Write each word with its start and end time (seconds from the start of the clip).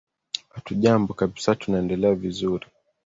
hatujambo 0.49 1.13
kabisa 1.13 1.55
tunaendelea 1.55 2.13
vizuri 2.15 2.65